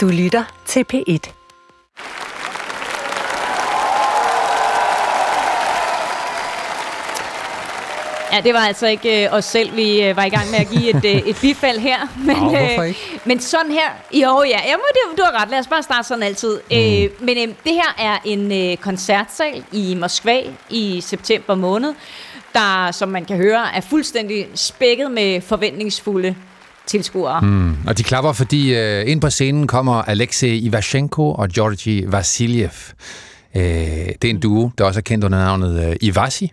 [0.00, 1.32] Du lytter til P1.
[8.32, 10.68] Ja, det var altså ikke øh, os selv, vi øh, var i gang med at
[10.68, 11.98] give et, øh, et bifald her.
[12.26, 12.56] Men, Nå?
[12.56, 12.94] Øh,
[13.24, 16.22] men sådan her, jo ja, jamen, det, du har ret, lad os bare starte sådan
[16.22, 16.60] altid.
[16.70, 16.76] Mm.
[16.76, 21.94] Øh, men øh, det her er en øh, koncertsal i Moskva i september måned,
[22.54, 26.36] der, som man kan høre, er fuldstændig spækket med forventningsfulde
[26.89, 27.41] tilskuere.
[27.41, 27.75] Mm.
[27.87, 32.69] Og de klapper, fordi øh, ind på scenen kommer Alexei Ivashenko og Georgi Vasiljev.
[33.55, 33.63] Øh,
[34.21, 36.51] det er en duo, der også er kendt under navnet øh, Ivasi.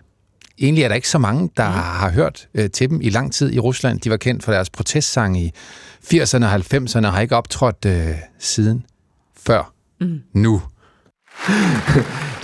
[0.59, 1.73] Egentlig er der ikke så mange, der mm.
[1.73, 3.99] har hørt øh, til dem i lang tid i Rusland.
[3.99, 5.51] De var kendt for deres protestsang i
[6.13, 8.07] 80'erne og 90'erne og har ikke optrådt øh,
[8.39, 8.85] siden
[9.47, 10.19] før mm.
[10.33, 10.61] nu.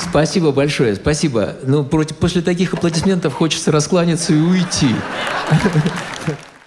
[0.09, 1.55] Спасибо большое, спасибо.
[1.63, 4.95] Ну, против, после таких аплодисментов хочется раскланяться и уйти.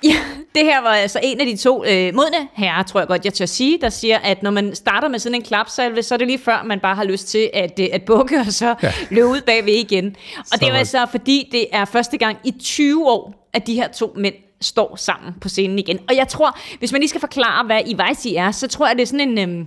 [0.03, 0.17] Ja,
[0.56, 3.34] det her var altså en af de to øh, modne herrer, tror jeg godt, jeg
[3.34, 6.28] tør sige, der siger, at når man starter med sådan en klapsalve, så er det
[6.28, 8.92] lige før, man bare har lyst til at, øh, at bukke og så ja.
[9.10, 10.16] Løbe ud bagved igen.
[10.40, 13.74] Og Så det var- altså, fordi det er første gang i 20 år, at de
[13.74, 16.00] her to mænd står sammen på scenen igen.
[16.10, 19.02] Og jeg tror, hvis man lige skal forklare, hvad Ivaisi er, så tror jeg, det
[19.02, 19.66] er sådan en, øhm,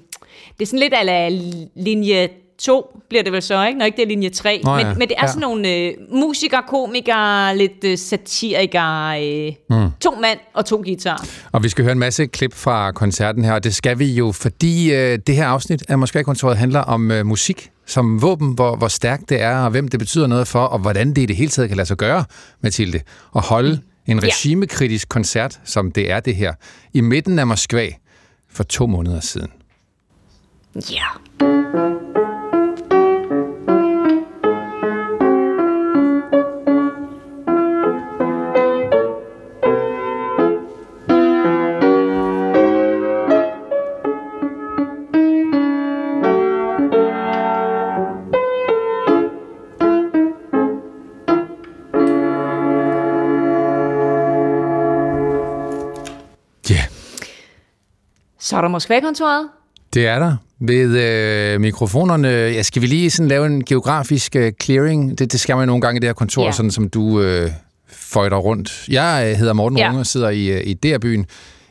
[0.58, 1.28] det er sådan lidt ala
[1.76, 2.28] linje
[2.60, 3.78] 2, bliver det vel så, ikke?
[3.78, 4.60] Når ikke det er linje 3.
[4.64, 5.26] Nå ja, men, men det er ja.
[5.28, 9.90] sådan nogle øh, musikere, komikere, lidt øh, satirikere, øh, mm.
[10.00, 11.24] to mand og to guitarer.
[11.52, 14.32] Og vi skal høre en masse klip fra koncerten her, og det skal vi jo,
[14.32, 18.88] fordi øh, det her afsnit af Moskva-kontoret handler om øh, musik som våben, hvor, hvor
[18.88, 21.50] stærkt det er, og hvem det betyder noget for, og hvordan det i det hele
[21.50, 22.24] taget kan lade sig gøre,
[22.62, 23.00] Mathilde,
[23.36, 24.26] at holde en Ja.
[24.26, 26.54] regimekritisk koncert, som det er det her,
[26.92, 27.88] i midten af Moskva
[28.52, 29.48] for to måneder siden.
[30.74, 31.04] Ja.
[31.40, 31.99] Ja,
[58.50, 59.48] Så er der Moskva-kontoret.
[59.94, 60.36] det er der.
[60.60, 65.18] Ved øh, mikrofonerne, ja, skal vi lige sådan lave en geografisk øh, clearing?
[65.18, 66.52] Det, det skal man nogle gange i det her kontor, Ja.
[66.52, 67.50] sådan som du øh,
[67.88, 68.84] føjter rundt.
[68.88, 69.84] Jeg øh, hedder Morten Ja.
[69.84, 69.88] ja.
[69.88, 71.26] Runge og sidder i, øh, i DR-byen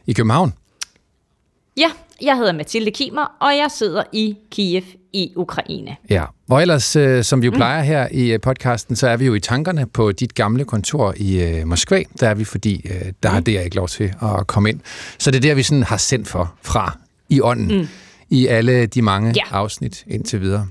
[0.06, 0.54] i København.
[1.78, 1.90] Ja,
[2.22, 5.96] jeg hedder Mathilde Kimer, og jeg sidder i Kiev i Ukraine.
[6.10, 9.26] Ja, og ellers, øh, som vi jo plejer her i øh, podcasten, så er vi
[9.26, 12.04] jo i tankerne på dit gamle kontor i øh, Moskva.
[12.20, 14.80] Der er vi, fordi øh, der har DR ikke lov til at komme ind.
[15.18, 16.98] Så det er der, vi sådan har sendt for fra
[17.30, 17.88] i ånden mm.
[18.30, 19.42] i alle de mange Ja.
[19.52, 20.68] afsnit indtil videre.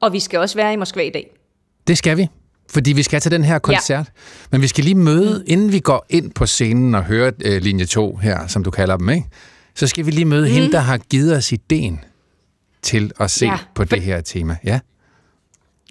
[0.00, 1.30] Og vi skal også være i Moskva i dag.
[1.86, 2.28] Det skal vi,
[2.70, 4.06] fordi vi skal til den her koncert.
[4.06, 4.12] Ja.
[4.50, 5.44] Men vi skal lige møde, mm.
[5.46, 8.96] inden vi går ind på scenen og hører øh, linje 2 her, som du kalder
[8.96, 9.26] dem, ikke?
[9.74, 10.54] så skal vi lige møde mm.
[10.54, 12.00] hende, der har givet os ideen
[12.84, 14.56] til at se Ja, på det her tema.
[14.64, 14.80] Ja.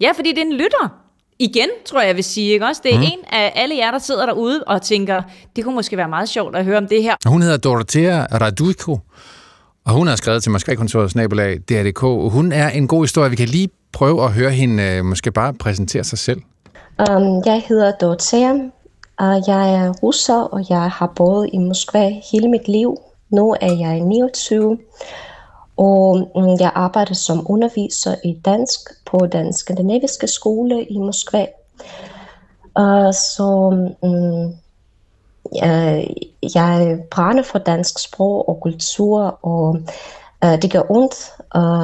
[0.00, 1.00] Ja, fordi det er en lytter.
[1.38, 2.52] Igen, tror jeg, jeg vil sige.
[2.52, 2.66] Ikke?
[2.66, 3.04] Også det er mm.
[3.04, 5.22] en af alle jer, der sidder derude og tænker,
[5.56, 7.14] det kunne måske være meget sjovt at høre om det her.
[7.26, 8.98] Hun hedder Dorothea Raduiko,
[9.86, 12.00] og hun har skrevet til Moskva-kontoret snabelag DRDK.
[12.32, 13.30] Hun er en god historie.
[13.30, 16.40] Vi kan lige prøve at høre hende øh, måske bare præsentere sig selv.
[16.98, 18.52] Um, jeg hedder Dorothea,
[19.18, 22.98] og jeg er russer, og jeg har boet i Moskva hele mit liv.
[23.30, 24.78] Nu er jeg 29,
[25.76, 31.46] og mm, jeg arbejder som underviser i dansk på den skandinaviske skole i Moskva.
[32.78, 33.70] Uh, så
[34.02, 34.56] mm,
[35.54, 36.08] jeg,
[36.54, 39.76] jeg brænder for dansk sprog og kultur, og
[40.44, 41.14] uh, det gør ondt,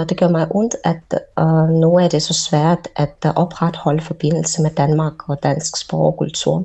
[0.09, 4.63] det gør mig ondt, at uh, nu er det så svært at uh, opretholde forbindelse
[4.63, 6.65] med Danmark og dansk sprog og kultur.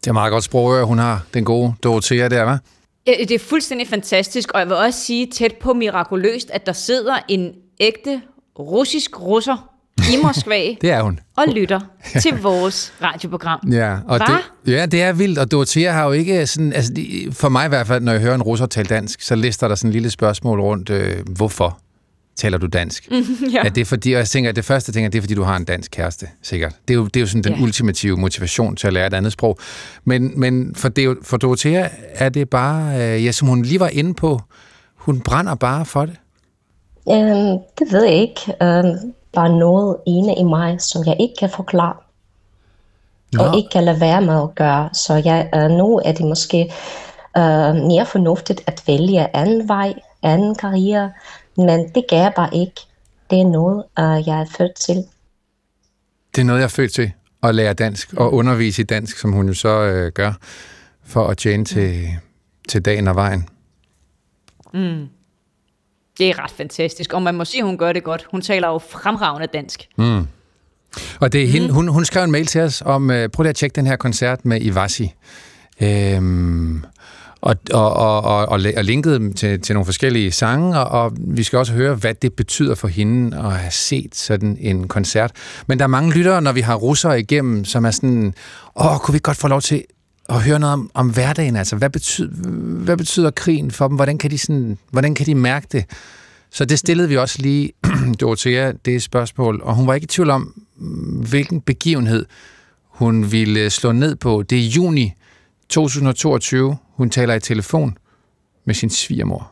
[0.00, 2.81] Det er meget godt sprog, hun har, den gode Dorothea der, hva'?
[3.06, 7.14] Det er fuldstændig fantastisk, og jeg vil også sige tæt på mirakuløst, at der sidder
[7.28, 8.20] en ægte
[8.58, 9.68] russisk russer
[10.12, 11.20] i Moskva Det er hun.
[11.36, 11.80] og lytter
[12.20, 13.60] til vores radioprogram.
[13.72, 14.24] Ja, og Hva?
[14.66, 16.92] det, ja, det er vildt, og Dorothea har jo ikke sådan, altså
[17.32, 19.74] for mig i hvert fald, når jeg hører en russer tale dansk, så lister der
[19.74, 21.78] sådan en lille spørgsmål rundt, øh, hvorfor
[22.36, 23.08] taler du dansk?
[23.52, 23.64] Ja.
[23.64, 25.42] Er det fordi, og jeg tænker, at det første, jeg tænker, det er fordi, du
[25.42, 26.72] har en dansk kæreste, sikkert.
[26.88, 27.62] Det er jo, det er jo sådan den Ja.
[27.62, 29.58] ultimative motivation til at lære et andet sprog.
[30.04, 33.80] Men, men for, det, er for Dorothea er det bare, øh, ja, som hun lige
[33.80, 34.40] var inde på,
[34.94, 36.16] hun brænder bare for det.
[37.04, 38.40] Um, det ved jeg ikke.
[38.48, 41.94] Um, bare noget ene i mig, som jeg ikke kan forklare.
[43.32, 43.42] Nå.
[43.44, 44.88] og ikke kan lade være med at gøre.
[44.92, 46.72] Så jeg, uh, nu er det måske
[47.38, 51.10] uh, mere fornuftigt at vælge anden vej, anden karriere,
[51.56, 52.80] men det kan jeg bare ikke.
[53.30, 54.96] Det er noget, uh, jeg er født til.
[56.34, 57.12] Det er noget, jeg er født til,
[57.42, 60.32] at lære dansk og undervise i dansk, som hun jo så øh, gør,
[61.04, 62.08] for at tjene til,
[62.68, 63.48] til dagen og vejen.
[66.18, 68.26] Det er ret fantastisk, og man må sige, at hun gør det godt.
[68.30, 69.88] Hun taler jo fremragende dansk.
[69.98, 70.26] Mm.
[71.20, 73.50] Og det er hende, hun, hun skrev en mail til os om, uh, prøv lige
[73.50, 75.14] at tjekke den her koncert med Ivasi.
[75.80, 76.84] Øhm,
[77.42, 81.42] og, og, og, og, og linket dem til, til nogle forskellige sange, og, og vi
[81.42, 85.32] skal også høre, hvad det betyder for hende at have set sådan en koncert.
[85.66, 88.34] Men der er mange lyttere, når vi har russere igennem, som er sådan,
[88.76, 89.84] åh, kunne vi godt få lov til
[90.28, 91.56] at høre noget om, om hverdagen?
[91.56, 92.28] Altså, hvad betyder,
[92.84, 93.96] hvad betyder krigen for dem?
[93.96, 95.84] Hvordan kan de, sådan, hvordan kan de mærke det?
[96.50, 97.72] Så det stillede vi også lige
[98.20, 100.62] Dorothea det spørgsmål, og hun var ikke i tvivl om,
[101.30, 102.26] hvilken begivenhed
[102.88, 104.42] hun ville slå ned på.
[104.42, 105.12] Det er juni
[105.72, 106.76] 2022.
[106.96, 107.98] Hun taler i telefon
[108.64, 109.50] med sin svigermor.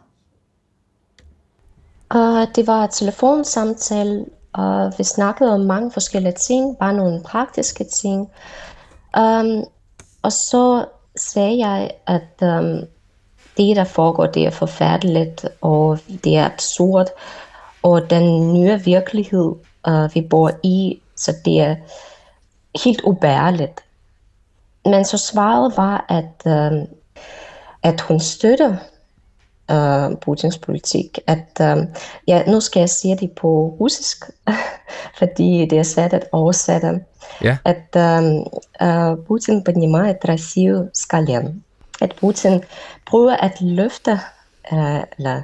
[2.14, 7.84] Uh, det var et telefonsamtale, og vi snakkede om mange forskellige ting, bare nogle praktiske
[7.84, 8.28] ting.
[9.18, 9.64] Um,
[10.22, 10.84] og så
[11.16, 12.80] sagde jeg, at um,
[13.56, 17.06] det, der foregår, det er forfærdeligt, og det er absurd,
[17.82, 19.52] og den nye virkelighed,
[19.88, 21.76] uh, vi bor i, så det er
[22.84, 23.80] helt ubærligt.
[24.85, 26.87] Men så svaret var, at, uh,
[27.83, 28.75] at hun støtter
[29.71, 31.19] uh, Putins politik.
[31.27, 31.83] At, uh,
[32.27, 34.25] ja, nu skal jeg sige det på russisk,
[35.19, 36.99] fordi det er svært at oversætte.
[37.41, 37.57] Ja.
[37.65, 38.23] At uh,
[38.87, 41.63] uh, Putin поднимает Россию с колен.
[42.01, 42.63] At Putin
[43.05, 44.19] prøver at løfte
[44.71, 45.41] uh, eller,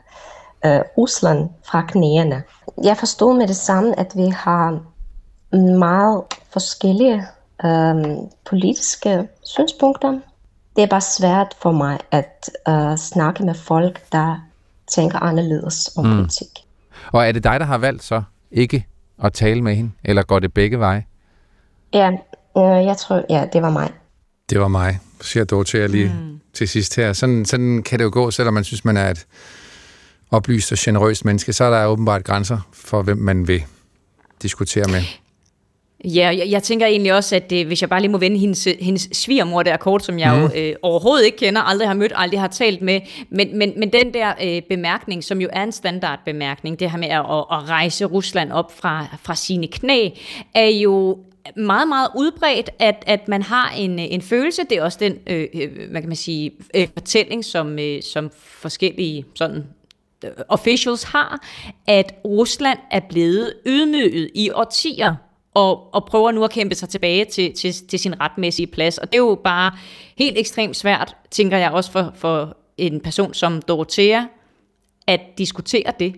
[0.65, 2.43] uh, Rusland fra knæene.
[2.83, 4.79] Jeg forstod med det samme, at vi har
[5.57, 7.27] meget forskellige
[7.64, 10.18] um, politiske synspunkter.
[10.76, 14.46] Det er bare svært for mig at uh, snakke med folk, der
[14.94, 16.16] tænker anderledes om mm.
[16.16, 16.48] politik.
[17.12, 18.86] Og er det dig, der har valgt så ikke
[19.22, 21.04] at tale med hende, eller går det begge veje?
[21.92, 22.10] Ja,
[22.56, 23.92] øh, jeg tror, ja, det var mig.
[24.50, 26.40] Det var mig, siger Dorothea lige mm.
[26.54, 27.12] til sidst her.
[27.12, 29.26] Sådan, sådan kan det jo gå, selvom man synes, man er et
[30.30, 33.64] oplyst og generøst menneske, så er der åbenbart grænser for, hvem man vil
[34.42, 35.02] diskutere med.
[36.04, 38.68] Ja, jeg, jeg tænker egentlig også, at øh, hvis jeg bare lige må vende hendes,
[38.80, 40.42] hendes svigermor der kort, som jeg mm.
[40.42, 43.00] jo øh, overhovedet ikke kender, aldrig har mødt, aldrig har talt med,
[43.30, 47.08] men, men, men den der øh, bemærkning, som jo er en standardbemærkning, det her med
[47.08, 50.08] at, at rejse Rusland op fra, fra sine knæ,
[50.54, 51.18] er jo
[51.56, 55.46] meget, meget udbredt, at, at man har en, en følelse, det er også den, øh,
[55.54, 59.64] øh hvad kan man sige, øh, fortælling, som, øh, som forskellige sådan
[60.24, 61.46] øh, officials har,
[61.86, 65.14] at Rusland er blevet ydmyget i årtier
[65.56, 68.98] og, og prøver nu at kæmpe sig tilbage til, til, til sin retmæssige plads.
[68.98, 69.72] Og det er jo bare
[70.18, 74.22] helt ekstremt svært, tænker jeg også for, for en person som Dorothea,
[75.06, 76.14] at diskutere det.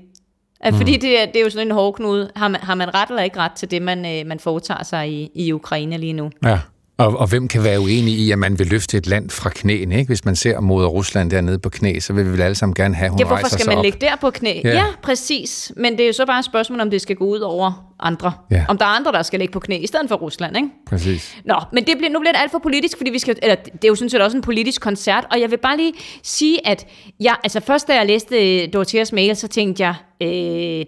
[0.65, 0.75] Mm.
[0.75, 2.31] Fordi det er, det er jo sådan en hårdknude.
[2.37, 5.13] Har man, har man ret eller ikke ret til det, man, øh, man foretager sig
[5.13, 6.31] i, i Ukraine lige nu?
[6.45, 6.59] Ja.
[6.99, 9.99] Og, og hvem kan være uenig i, at man vil løfte et land fra knæene?
[9.99, 10.09] Ikke?
[10.09, 12.95] Hvis man ser mod Rusland dernede på knæ, så vil vi vel alle sammen gerne
[12.95, 13.85] have, at hun ja, hvorfor rejser skal man op.
[13.85, 14.61] ligge der på knæ?
[14.65, 14.71] Ja.
[14.71, 15.73] ja, præcis.
[15.77, 18.33] Men det er jo så bare et spørgsmål, om det skal gå ud over andre.
[18.51, 18.65] Ja.
[18.69, 20.69] Om der er andre, der skal ligge på knæ i stedet for Rusland, ikke?
[20.87, 21.37] Præcis.
[21.45, 23.85] Nå, men det bliver, nu bliver det alt for politisk, fordi vi skal, eller, det
[23.85, 25.93] er jo sådan set også en politisk koncert, og jeg vil bare lige
[26.23, 26.87] sige, at
[27.21, 30.29] jeg, altså først da jeg læste Dorotheas mail, så tænkte jeg, øh,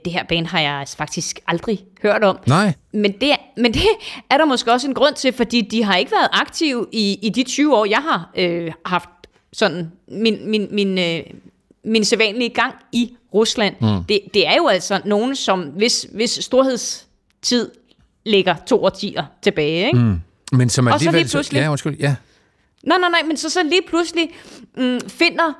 [0.05, 2.39] det her band har jeg faktisk aldrig hørt om.
[2.47, 2.73] Nej.
[2.93, 3.83] Men det, men det
[4.31, 7.29] er der måske også en grund til, fordi de har ikke været aktive i, i
[7.29, 9.09] de 20 år, jeg har øh, haft
[9.53, 11.21] sådan min, min, min, øh,
[11.85, 13.75] min sædvanlige gang i Rusland.
[13.81, 14.05] Mm.
[14.09, 17.71] Det, det er jo altså nogen, som hvis, hvis storhedstid
[18.27, 19.87] ligger to årtier tilbage.
[19.87, 19.99] Ikke?
[19.99, 20.21] Mm.
[20.53, 21.21] Men som Og så alligevel...
[21.21, 21.97] lige pludselig- ja, undskyld.
[22.01, 22.15] Ja.
[22.83, 24.31] Nej, nej, nej, men så, så lige pludselig
[24.77, 25.53] mm, finder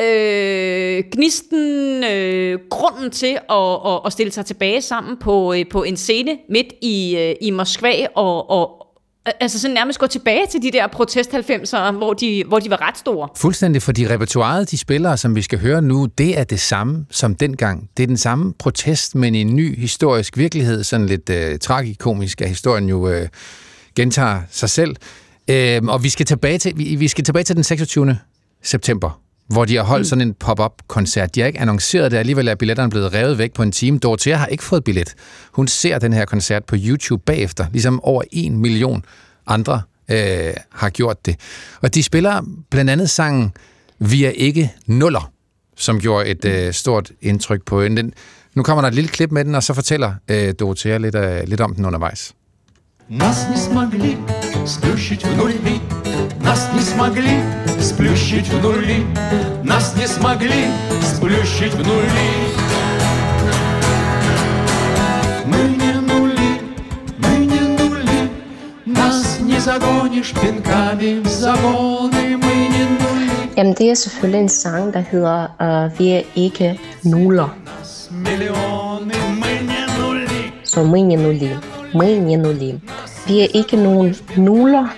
[0.00, 5.82] øh, gnisten øh, grunden til at, at, at stille sig tilbage sammen på, øh, på
[5.82, 8.83] en scene midt i, øh, i Moskva og, og
[9.40, 12.88] altså sådan nærmest gå tilbage til de der protest 90'ere, hvor de, hvor de var
[12.88, 13.28] ret store.
[13.36, 17.34] Fuldstændig, fordi repertoireet, de spillere, som vi skal høre nu, det er det samme som
[17.34, 17.90] dengang.
[17.96, 22.40] Det er den samme protest, men i en ny historisk virkelighed, sådan lidt øh, tragikomisk,
[22.40, 23.28] at historien jo øh,
[23.96, 24.96] gentager sig selv.
[25.50, 28.18] Øh, og vi skal, tilbage til, vi, vi skal tilbage til den 26.
[28.62, 30.04] september, hvor de har holdt mm.
[30.08, 31.34] sådan en pop-up-koncert.
[31.34, 33.98] De har ikke annonceret det, alligevel er billetterne blevet revet væk på en time.
[33.98, 35.14] Dorothea har ikke fået billet.
[35.52, 39.04] Hun ser den her koncert på YouTube bagefter, ligesom over en million
[39.46, 41.36] andre øh, har gjort det.
[41.80, 43.52] Og de spiller blandt andet sangen
[43.98, 45.32] Vi er ikke nuller,
[45.76, 48.10] som gjorde et øh, stort indtryk på hende.
[48.54, 51.40] Nu kommer der et lille klip med den, og så fortæller øh, Dorothea lidt, øh,
[51.46, 52.34] lidt om den undervejs.
[53.08, 54.16] Нас не смогли
[54.66, 55.58] сплющить в нули
[56.40, 57.38] Нас не смогли
[57.78, 59.04] сплющить в нули
[59.62, 60.68] Нас не смогли
[61.02, 62.30] сплющить в нули
[65.44, 66.60] Мы не нули,
[67.18, 68.30] мы не нули.
[68.86, 72.38] Нас не загонишь пинками в загоны.
[72.38, 73.30] Мы не нули.
[73.54, 77.50] Jamen, det er selvfølgelig en sang, der hedder uh, Vi er ikke nuller.
[80.64, 81.73] Så мы не нули.
[81.94, 82.80] meninullim.
[83.26, 84.88] Vi er ikke nogen nuller,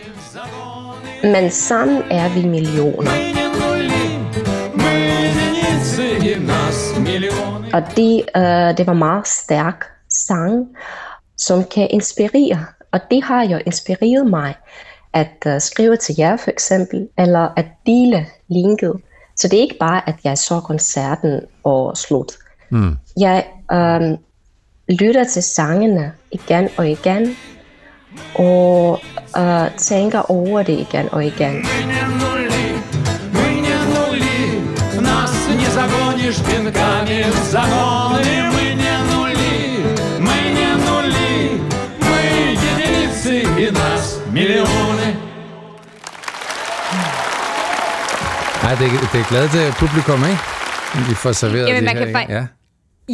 [1.23, 3.11] men sammen er vi millioner.
[7.73, 10.69] Og det, øh, det var meget stærk sang,
[11.37, 12.65] som kan inspirere.
[12.93, 14.55] Og det har jo inspireret mig
[15.13, 18.93] at øh, skrive til jer for eksempel, eller at dele linket.
[19.37, 22.33] Så det er ikke bare, at jeg så koncerten og slut.
[22.71, 22.97] Mm.
[23.21, 24.19] Jeg øh,
[24.90, 27.38] lytter til sangene igen og igen,
[28.36, 29.00] og
[29.38, 31.66] øh, tænker over det igen og igen.
[31.66, 32.66] Мы не нули,
[33.38, 34.40] мы не нули,
[35.10, 35.32] нас
[35.62, 38.34] не загонишь пинками в загоны.
[38.56, 39.56] Мы не нули,
[40.28, 41.32] мы не нули,
[42.10, 42.20] мы
[42.54, 43.34] единицы,
[43.64, 44.04] и нас
[44.38, 45.08] миллионы.
[48.64, 50.40] Ej, det, er- det er glad til publikum, ikke?
[51.10, 52.34] Vi får serveret Jamen, det man her, kan ikke?
[52.34, 52.46] fa- Ja.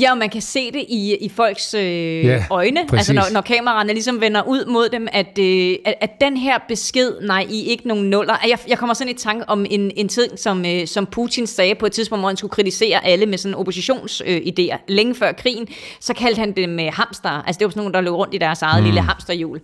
[0.01, 2.99] Ja, og man kan se det i, i folks øh, Ja, øjne, præcis.
[2.99, 6.59] altså når, når kameraerne ligesom vender ud mod dem, at, øh, at, at den her
[6.69, 8.35] besked, nej, I ikke nogen nuller.
[8.49, 11.75] Jeg, jeg kommer sådan i tanke om en, en tid, som, øh, som Putin sagde
[11.75, 14.75] på et tidspunkt, hvor han skulle kritisere alle med sådan oppositionsidéer.
[14.75, 14.79] Øh.
[14.89, 15.69] Længe før krigen,
[16.01, 17.31] så kaldte han det med hamster.
[17.31, 18.85] Altså det var sådan nogle, der løb rundt i deres eget mm.
[18.85, 19.61] lille hamsterhjul.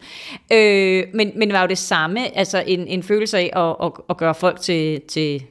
[0.52, 3.92] Øh, men, men det var jo det samme, altså en, en følelse af at, at,
[4.10, 5.00] at gøre folk til...
[5.00, 5.42] til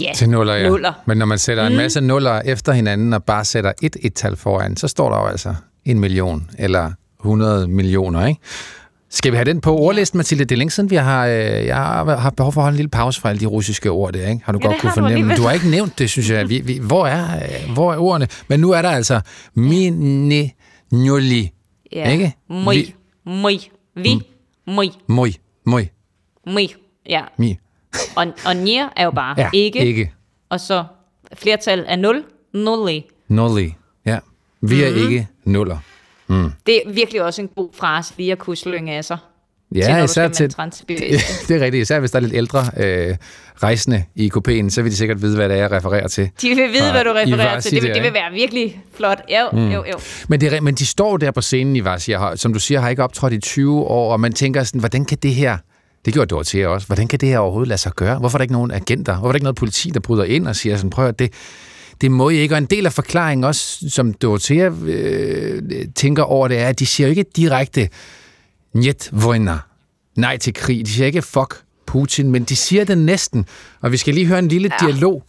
[0.00, 0.68] Ja, Til nuller, ja.
[0.68, 0.92] nuller.
[1.06, 1.72] Men når man sætter mm.
[1.72, 5.26] en masse nuller efter hinanden og bare sætter et et-tal foran, så står der jo
[5.26, 8.40] altså en million eller 100 millioner, ikke?
[9.10, 10.44] Skal vi have den på ordlisten, Mathilde?
[10.44, 11.34] Det er længe siden, vi har, øh,
[11.66, 14.12] jeg har haft behov for at holde en lille pause fra alle de russiske ord
[14.12, 14.40] der, ikke?
[14.44, 15.36] Har du Ja, godt kunne du fornemme.
[15.36, 16.48] Du har ikke nævnt det, synes jeg.
[16.48, 18.28] Vi, vi, hvor, er, øh, hvor er ordene?
[18.48, 19.20] Men nu er der altså
[19.54, 20.50] mini
[20.92, 21.50] njoli.
[21.92, 22.10] ja.
[22.10, 22.24] Ikke?
[22.48, 22.94] Vi- moi,
[23.96, 24.20] vi,
[24.66, 25.32] moi, Moi,
[25.66, 25.88] moi,
[26.46, 26.68] moi.
[27.08, 27.56] Ja, mi.
[28.16, 30.12] Og, og nier er jo bare Ja, ikke, ikke.
[30.50, 30.84] og så
[31.34, 32.24] flertal er 0,
[32.54, 33.04] nulli.
[33.28, 33.74] Nulli.
[34.06, 34.18] Ja.
[34.60, 34.98] Vi er Mhm.
[34.98, 35.78] ikke nuller.
[36.66, 39.18] Det er virkelig også en god frase lige at kunne slynge af sig.
[39.74, 40.46] Ja, til, især til,
[41.48, 41.74] det er rigtigt.
[41.82, 43.16] Især hvis der er lidt ældre øh,
[43.62, 46.30] rejsende i kopien, så vil de sikkert vide, hvad det er, jeg refererer til.
[46.42, 47.70] De vil vide, hvad du refererer til.
[47.72, 49.20] Det vil, det vil være virkelig flot.
[49.30, 49.68] Jo, mm.
[49.68, 49.98] jo, jo.
[50.28, 53.02] Men, det men de står der på scenen i Varsi, som du siger, har ikke
[53.04, 55.58] optrådt i 20 år, og man tænker sådan, hvordan kan det her,
[56.04, 58.18] det gjorde Dorothea også, hvordan kan det her overhovedet lade sig gøre?
[58.18, 59.12] Hvorfor er der ikke nogen agenter?
[59.12, 61.32] Hvorfor er der ikke noget politi, der bryder ind og siger sådan, prøv at det,
[62.00, 62.54] det må I ikke.
[62.54, 65.62] Og en del af forklaringen også, som Dorothea øh,
[65.94, 67.88] tænker over det, er, at de siger jo ikke direkte,
[68.74, 69.58] Njet vojna.
[70.16, 70.86] Nej til krig.
[70.86, 73.46] De siger ikke fuck Putin, men de siger det næsten.
[73.80, 74.86] Og vi skal lige høre en lille ja.
[74.86, 75.24] dialog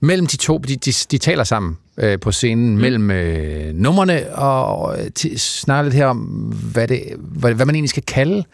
[0.00, 0.58] mellem de to.
[0.58, 2.80] De, de, de taler sammen øh, på scenen mm.
[2.80, 6.18] mellem øh, numrene og øh, til, snakker lidt her om,
[6.72, 8.44] hvad, det, hvad, hvad man egentlig skal kalde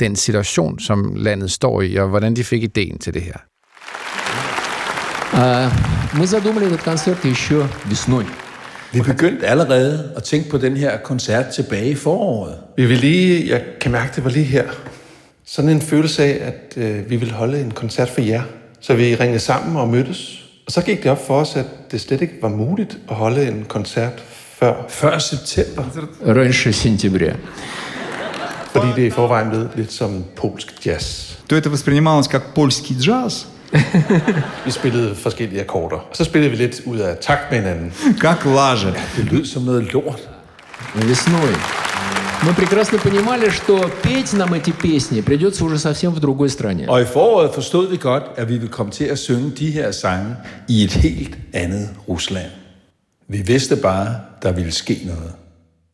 [0.00, 3.36] den situation, som landet står i, og hvordan de fik ideen til det her.
[5.36, 5.68] А,
[6.12, 8.24] мы задумали этот концерт еще весной.
[8.92, 12.56] Vi begyndte allerede at tænke på den her koncert tilbage i foråret.
[12.76, 14.64] Vi vil lige, jeg kan mærke, det var lige her.
[15.44, 18.42] Sådan en følelse af, at øh, vi vil holde en koncert for jer.
[18.80, 20.44] Så vi ringede sammen og mødtes.
[20.66, 23.48] Og så gik det op for os, at det slet ikke var muligt at holde
[23.48, 24.22] en koncert
[24.58, 24.74] før.
[24.88, 25.84] Før september.
[26.26, 27.34] Раньше сентября.
[28.72, 31.34] Fordi det i forvejen lød lidt som polsk jazz.
[31.48, 33.46] то это воспринималось как польский джаз,
[34.64, 35.96] Vi spillede forskellige akkorder.
[35.96, 37.92] Og så spillede vi lidt ud af takt med hinanden.
[38.20, 38.88] как лажа.
[39.16, 40.28] Det lød som noget lort.
[40.94, 41.54] Весной.
[42.46, 46.88] Мы прекрасно понимали, что петь нам эти песни придется уже совсем в другой стране.
[46.88, 49.90] Og i foråret forstod vi godt, at vi ville komme til at synge de her
[49.90, 50.36] sange
[50.68, 52.50] i et helt andet Rusland.
[53.28, 55.32] Vi vidste bare, der ville ske noget.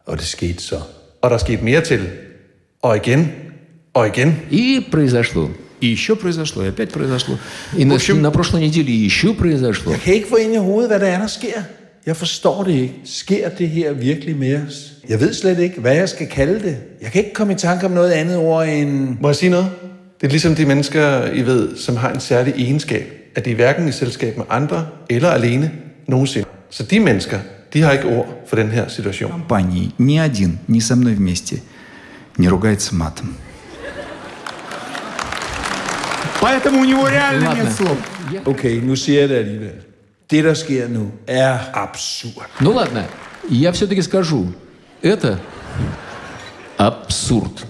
[0.06, 0.80] Og det skete så.
[1.22, 2.08] Og der skete mere til.
[2.84, 3.32] Og igen.
[3.94, 4.36] Og igen.
[4.50, 5.50] И произошло.
[5.80, 7.38] И еще произошло, и опять произошло.
[7.76, 9.92] И В на, общем, на прошлой неделе еще произошло.
[9.92, 11.62] Jeg kan ikke få ind i hovedet, hvad der er, der sker.
[12.06, 12.94] Jeg forstår det ikke.
[13.04, 14.92] Sker det her virkelig med os?
[15.08, 16.76] Jeg ved slet ikke, hvad jeg skal kalde det.
[17.02, 19.16] Jeg kan ikke komme i tanke om noget andet ord end...
[19.20, 19.70] Må jeg sige noget?
[20.20, 23.04] Det er ligesom de mennesker, I ved, som har en særlig egenskab.
[23.34, 25.70] At de er hverken i selskab med andre eller alene
[26.06, 26.46] nogensinde.
[26.70, 27.38] Så de mennesker,
[27.72, 29.30] de har ikke ord for den her situation.
[29.30, 31.56] компании ни один, ни со мной вместе
[32.37, 33.35] не ругается матом.
[36.41, 37.63] Поэтому у него реально Ладно.
[37.63, 37.97] нет слов.
[38.45, 39.81] Okay, nu siger jeg det alligevel.
[40.31, 42.49] Det, der sker nu, er absurd.
[42.61, 43.03] Ну ладно,
[43.49, 44.45] я все-таки скажу.
[45.03, 45.37] Это
[46.77, 47.65] абсурд.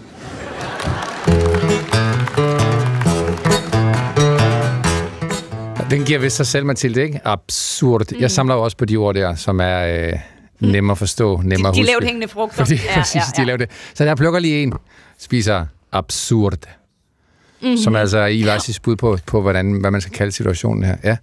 [5.90, 7.20] Den giver vist sig selv, Mathilde, ikke?
[7.26, 8.12] Absurd.
[8.12, 8.22] Mm.
[8.22, 10.20] Jeg samler jo også på de ord der, som er øh,
[10.60, 11.92] nemme at forstå, nemme at De huske.
[11.92, 12.58] lavt hængende frugter.
[12.66, 13.42] Fordi, ja, præcis, ja, ja.
[13.42, 13.72] de lavede det.
[13.94, 14.74] Så jeg plukker lige en,
[15.20, 16.54] spiser absurd.
[16.54, 16.70] Mhm.
[17.62, 17.78] Mm-hmm.
[17.78, 20.96] Som altså er Ivasis bud på, på hvordan, hvad man skal kalde situationen her.
[21.04, 21.18] Ja.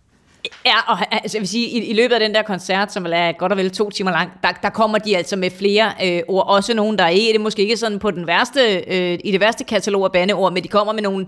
[0.67, 3.33] Ja, og altså, jeg vil sige, i, i løbet af den der koncert, som er
[3.39, 6.49] godt og vel to timer lang, der, der kommer de altså med flere øh, ord.
[6.49, 9.41] Også nogen, der er det er måske ikke sådan på den værste, øh, i det
[9.41, 11.27] værste katalog af bandeord, men de kommer med nogle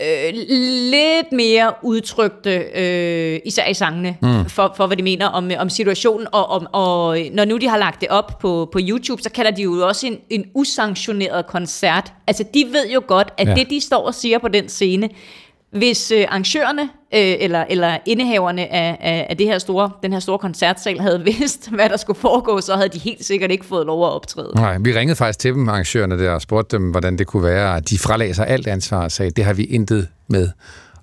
[0.00, 0.34] øh,
[0.90, 4.48] lidt mere udtrykte, øh, især i sangene, mm.
[4.48, 6.26] for, for hvad de mener om, om situationen.
[6.32, 9.50] Og, om, og når nu de har lagt det op på, på YouTube, så kalder
[9.50, 12.12] de jo også en, en usanktioneret koncert.
[12.26, 13.54] Altså, de ved jo godt, at ja.
[13.54, 15.08] det, de står og siger på den scene,
[15.70, 20.20] hvis øh, arrangørerne øh, eller, eller indehaverne af, af, af det her store, den her
[20.20, 23.86] store koncertsal havde vidst, hvad der skulle foregå, så havde de helt sikkert ikke fået
[23.86, 24.50] lov at optræde.
[24.54, 27.76] Nej, vi ringede faktisk til dem, arrangørerne der, og spurgte dem, hvordan det kunne være,
[27.76, 30.48] at de fralagde sig alt ansvar og sagde, det har vi intet med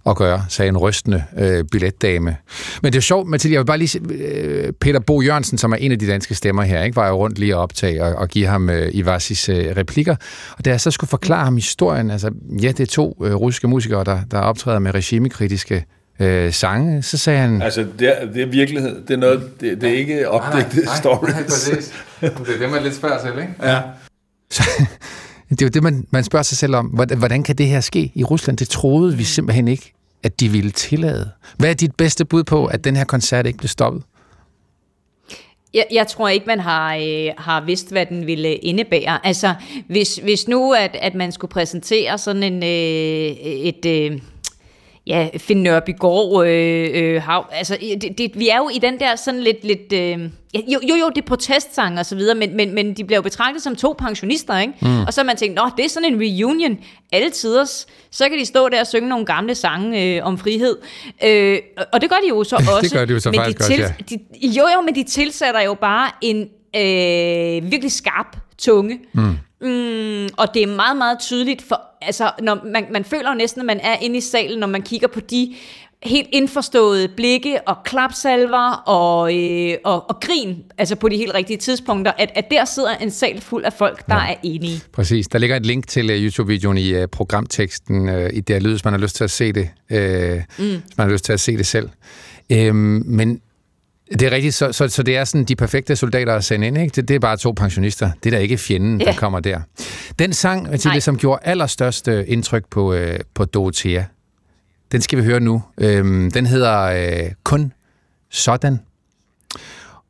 [0.06, 2.38] at gøre, sagde en rystende øh, billetdame.
[2.84, 5.72] Men det er sjovt, Mathilde, jeg vil bare lige se, øh, Peter Bo Jørgensen, som
[5.72, 8.15] er en af de danske stemmer her, ikke, var jo rundt lige at optage og,
[8.15, 10.15] og give ham øh, Ivasis øh, replikker.
[10.58, 13.68] Og da jeg så skulle forklare ham historien, altså ja, det er to øh, russiske
[13.68, 15.86] musikere, der, der optræder med regimekritiske
[16.20, 17.62] øh, sange, så sagde han...
[17.62, 19.01] Altså, det er, det er virkelighed.
[19.01, 21.36] Det er, noget, det, det er ikke opdigtet stories.
[21.36, 21.94] Nej, præcis.
[22.22, 23.53] Det er det, man lidt spørger selv, ikke?
[23.63, 23.82] Ja.
[24.51, 24.63] Så,
[25.50, 26.86] det er jo det, man, man spørger sig selv om.
[26.86, 28.58] Hvordan, hvordan kan det her ske i Rusland?
[28.58, 31.30] Det troede vi simpelthen ikke, at de ville tillade.
[31.58, 34.03] Hvad er dit bedste bud på, at den her koncert ikke blev stoppet?
[35.74, 39.25] Jeg, jeg tror ikke, man har, øh, har vidst, hvad den ville indebære.
[39.25, 39.53] Altså,
[39.88, 43.86] hvis, hvis nu, at, at man skulle præsentere sådan en, øh, et...
[43.86, 44.22] Øh,
[45.08, 49.15] ja, Finn Nørbygaard, øh, øh, hav, altså, det, det, vi er jo i den der
[49.15, 50.20] sådan lidt, lidt øh,
[50.53, 53.22] jo, jo, jo, det er protestsang og så videre, men, men, men de bliver jo
[53.22, 54.74] betragtet som to pensionister, ikke?
[54.81, 55.01] Mm.
[55.01, 56.77] Og så har man tænkt, nå, det er sådan en reunion,
[57.12, 60.77] alle tiders, så kan de stå der og synge nogle gamle sange øh, om frihed,
[61.24, 61.60] øh,
[61.93, 62.81] og det gør de jo så også.
[62.84, 64.15] det gør de jo så men faktisk de til, også, ja.
[64.15, 69.38] de, Jo, jo, men de tilsætter jo bare en øh, virkelig skarp tunge, mm.
[69.62, 73.62] Mm, og det er meget, meget tydeligt, for, altså, når man, man føler jo næsten,
[73.62, 75.56] at man er inde i salen, når man kigger på de
[76.03, 81.58] helt indforståede blikke og klapsalver og, øh, og, og grin, altså på de helt rigtige
[81.58, 84.32] tidspunkter, at, at der sidder en sal fuld af folk, der ja.
[84.32, 84.82] er enige.
[84.93, 85.28] Præcis.
[85.28, 88.86] Der ligger et link til uh, YouTube-videoen i uh, programteksten uh, i det lyd, hvis
[88.86, 90.82] man har lyst til at se det, uh, mm.
[90.86, 91.89] hvis man har lyst til at se det selv.
[92.54, 93.41] Uh, men
[94.12, 96.78] det er rigtigt, så, så, så det er sådan de perfekte soldater at sende ind,
[96.78, 96.93] ikke?
[96.95, 98.12] Det, det er bare to pensionister.
[98.24, 99.06] Det er da ikke fjenden, ja.
[99.06, 99.62] der kommer der.
[100.19, 104.04] Den sang, Mathilde, som gjorde allerstørst indtryk på, øh, på Dorothea,
[104.91, 105.63] den skal vi høre nu.
[105.78, 107.74] Øhm, den hedder øh, Kun
[108.30, 108.80] Sådan.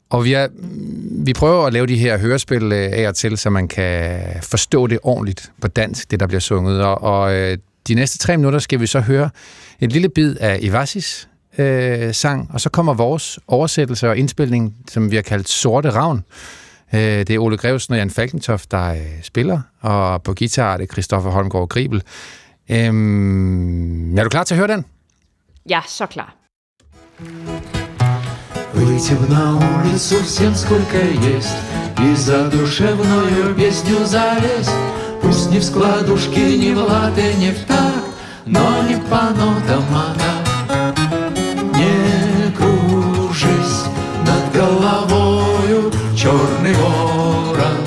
[0.10, 0.48] Og vi, er,
[1.26, 4.88] vi prøver at lave de her hørespil øh, af og til, så man kan forstå
[4.88, 6.84] det ordentligt på dansk, det der bliver sunget.
[6.84, 9.30] Og, og øh, de næste tre minutter skal vi så høre
[9.80, 11.30] et lille bid af Ivasis,
[11.61, 16.25] øh, sang, og så kommer vores oversættelse og indspilning, som vi har kaldt Sorte Ravn.
[16.95, 20.77] Øh, det er Ole Grevsen og Jan Falkentoft, der øh, spiller, og på guitar er
[20.77, 22.03] det Christoffer Holmgaard Gribel.
[22.71, 22.77] Øh,
[24.19, 24.85] er du klar til at høre den?
[25.69, 26.35] Ja, så klar.
[28.75, 30.99] Выйти на улицу всем сколько
[31.33, 31.57] есть
[31.99, 34.71] И за душевную песню залезть
[35.23, 38.05] Пусть не в складушки, не в латы, не в так
[38.45, 40.40] Но не по нотам, а
[46.21, 47.79] черный ворон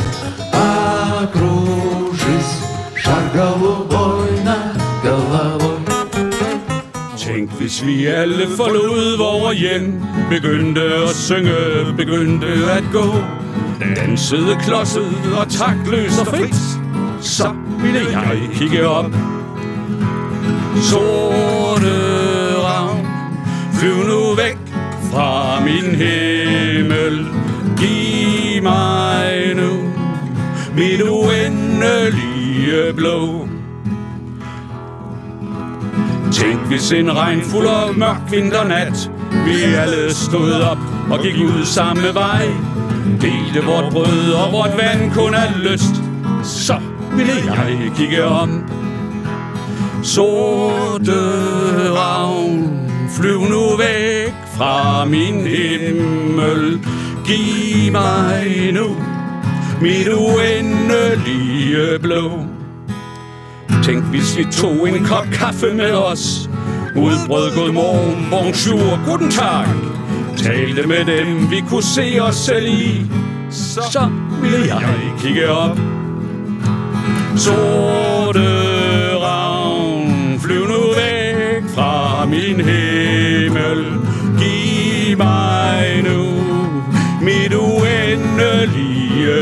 [1.21, 2.53] Окружись,
[2.95, 5.79] шар голубой nад головой
[7.17, 13.15] Tænk hvis vi alle forlod vores hjem Begyndte at synge, begyndte at gå
[13.95, 16.55] Dansede klodset og taktløs og frit
[17.21, 19.11] Så ville jeg kigge op
[20.81, 21.95] Sorte
[22.57, 23.07] ravn
[23.73, 24.57] Flyv nu væk
[25.11, 27.27] fra min himmel.
[28.64, 29.70] Mig nu
[30.76, 33.48] mit uendelige blå.
[36.32, 39.10] Tænk hvis en regnfuld og mørk vinternat
[39.46, 40.78] Vi alle stod op
[41.10, 42.46] og gik ud samme vej
[43.20, 45.94] Delte vort brød og vort vand kun af lyst
[46.42, 46.80] Så
[47.16, 48.64] ville jeg kigge om
[50.02, 51.12] Sorte
[51.90, 56.80] ravn Flyv nu væk fra min himmel.
[57.24, 58.96] Giv mig nu
[59.80, 62.30] mit uendelige blå.
[63.82, 66.50] Tænk, hvis vi tog en kop kaffe med os.
[66.96, 69.66] Udbrød god morgen, bonjour, guten tag.
[70.36, 73.06] Talte med dem, vi kunne se os selv i.
[73.50, 74.10] Så
[74.42, 75.78] ville jeg kigge op.
[77.36, 78.53] Sorte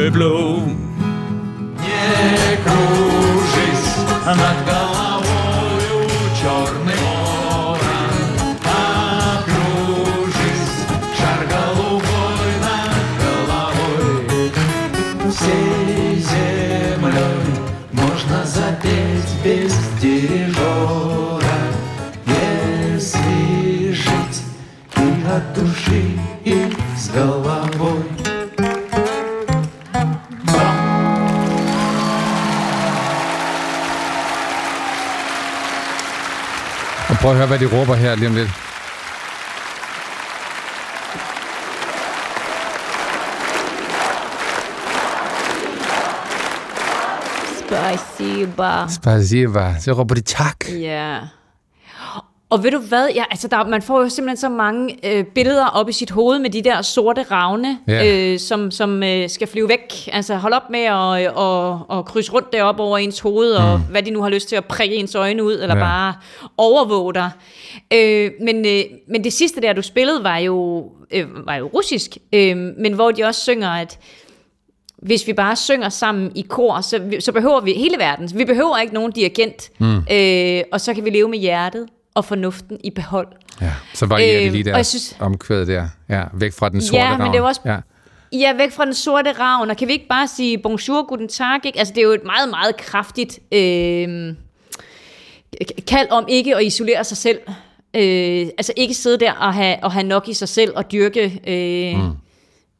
[0.02, 0.62] Pueblo.
[1.78, 3.94] Не кружись
[4.26, 6.08] над головою
[6.40, 7.02] черный
[7.46, 8.10] ворон,
[9.44, 10.78] кружись
[11.16, 14.50] шар голубой над головой.
[15.30, 17.44] Всей землей
[17.92, 21.60] можно запеть без дирижера,
[22.26, 24.42] Если жить
[24.96, 28.01] и от души, и с головой.
[37.22, 38.50] Prøv at høre, hvad de råber her lige om lidt.
[47.66, 48.88] Spasiba.
[48.88, 49.74] Spasiba.
[49.80, 50.56] Så råber de tak.
[50.68, 51.18] Ja.
[52.52, 53.08] Og ved du hvad?
[53.14, 56.38] Ja, altså der, man får jo simpelthen så mange øh, billeder op i sit hoved
[56.38, 58.32] med de der sorte ravne, Ja.
[58.32, 60.08] øh, som, som øh, skal flyve væk.
[60.12, 64.02] Altså hold op med at og, og krydse rundt deroppe over ens hoved, og hvad
[64.02, 65.82] de nu har lyst til at prikke ens øjne ud, eller ja.
[65.82, 66.14] bare
[66.56, 67.30] overvåge dig.
[67.92, 72.16] Øh, men, øh, men det sidste der, du spillede, var jo, øh, var jo russisk,
[72.32, 73.98] øh, men hvor de også synger, at
[74.98, 78.30] hvis vi bare synger sammen i kor, så, så behøver vi hele verden.
[78.34, 79.96] Vi behøver ikke nogen dirigent, mm.
[80.12, 83.28] øh, og så kan vi leve med hjertet og fornuften i behold.
[83.60, 85.88] Ja, så varierer de Øh, lige der synes- omkvædet der.
[86.08, 87.48] Ja, væk fra den sorte Ja, men det er ravn.
[87.48, 87.76] også- Ja.
[88.32, 91.66] Ja, væk fra den sorte ravn, og kan vi ikke bare sige bonjour, guten tag,
[91.66, 91.78] ikke?
[91.78, 94.34] Altså, det er jo et meget, meget kraftigt øh,
[95.86, 97.38] kald om ikke at isolere sig selv.
[97.96, 101.40] Øh, altså ikke sidde der og have, og have nok i sig selv og dyrke
[101.46, 102.12] øh, mm.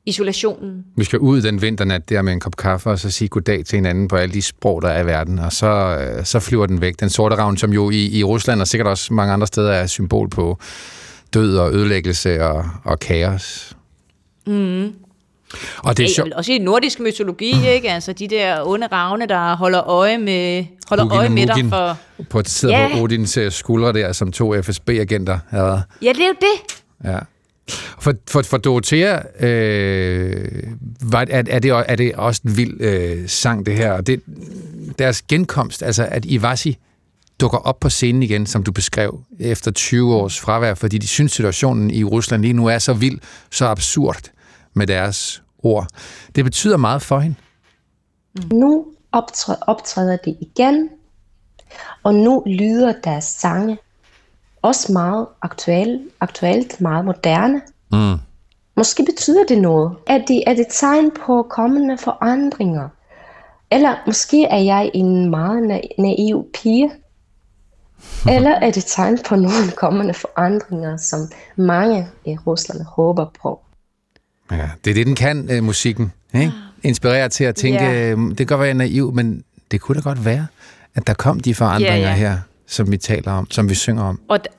[0.06, 0.84] Isolationen.
[0.96, 3.76] Vi skal ud den vinternat der med en kop kaffe, og så sige goddag til
[3.76, 5.38] hinanden på alle de sprog, der er i verden.
[5.38, 7.00] Og så, øh, så flyver den væk.
[7.00, 9.86] Den sorte ravn, som jo i, i Rusland og sikkert også mange andre steder er
[9.86, 10.58] symbol på
[11.34, 13.76] død og ødelæggelse og, og kaos.
[14.46, 14.92] Mm.
[15.78, 16.32] Og det er sjovt.
[16.32, 17.90] også i nordisk mytologi, ikke?
[17.90, 21.70] Altså de der onde ravne, der holder øje med, holder Hugin øje med dig Mugin.
[21.70, 21.96] for...
[22.30, 23.00] På et sidder Ja.
[23.02, 25.82] Odins øh, skuldre der, som to FSB-agenter havde.
[26.02, 26.74] Ja, det er jo det.
[27.04, 27.18] Ja.
[28.02, 30.62] For, for, for Dorothea, øh,
[31.02, 33.92] var, er, er, det, er det også en vild øh, sang, det her.
[33.92, 34.22] Og det,
[34.98, 36.78] deres genkomst, altså at Ivasi
[37.40, 41.32] dukker op på scenen igen, som du beskrev, efter 20 års fravær, fordi de synes,
[41.32, 43.18] situationen i Rusland lige nu er så vild,
[43.50, 44.30] så absurd
[44.74, 45.86] med deres ord.
[46.34, 47.36] Det betyder meget for hende.
[48.52, 50.88] Nu optræder, optræder det igen,
[52.02, 53.78] og nu lyder deres sange
[54.62, 57.62] også meget aktuelle, aktuelt, meget moderne.
[57.92, 58.16] Mm.
[58.76, 59.96] Måske betyder det noget.
[60.06, 62.88] Er det, er det tegn på kommende forandringer?
[63.70, 66.90] Eller måske er jeg en meget na- naiv pige?
[68.30, 71.20] Eller er det tegn på nogle kommende forandringer, som
[71.56, 73.60] mange i Rusland håber på?
[74.50, 76.12] Ja, det er det, den kan, øh, musikken.
[76.34, 76.52] Ikke?
[76.82, 78.18] Inspirere til at tænke, yeah.
[78.18, 80.46] det kan godt være, jeg er naiv, men det kunne da godt være,
[80.94, 82.14] at der kom de forandringer Ja, ja.
[82.14, 84.20] her, som vi taler om, som vi synger om.
[84.28, 84.52] Og, d-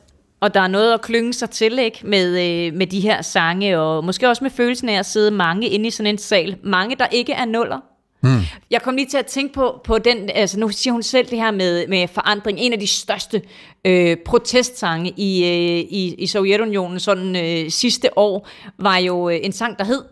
[0.43, 1.99] og der er noget at klynge sig til, ikke?
[2.03, 5.67] Med, øh, med de her sange, og måske også med følelsen af at sidde mange
[5.67, 6.57] inde i sådan en sal.
[6.63, 7.79] Mange, der ikke er nuller.
[8.21, 8.41] Mm.
[8.71, 11.37] Jeg kom lige til at tænke på, på den, altså nu siger hun selv det
[11.37, 12.59] her med, med forandring.
[12.59, 13.41] En af de største
[13.85, 19.51] øh, protestsange i, øh, i, i Sovjetunionen sådan øh, sidste år, var jo øh, en
[19.51, 20.03] sang, der hed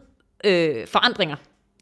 [0.45, 1.35] øh, Forandringer